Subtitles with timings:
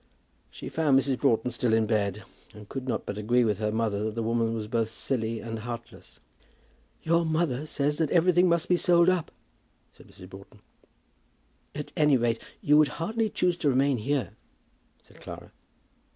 [0.49, 1.19] She found Mrs.
[1.19, 2.23] Broughton still in bed,
[2.55, 5.59] and could not but agree with her mother that the woman was both silly and
[5.59, 6.19] heartless.
[7.03, 9.29] "Your mother says that everything must be sold up,"
[9.93, 10.27] said Mrs.
[10.27, 10.61] Broughton.
[11.75, 14.31] "At any rate you would hardly choose to remain here,"
[15.03, 15.51] said Clara.